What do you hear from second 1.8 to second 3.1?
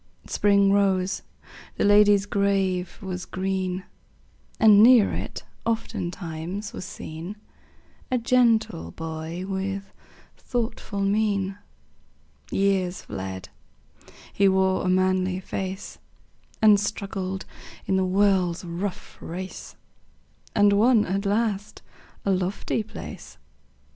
lady's grave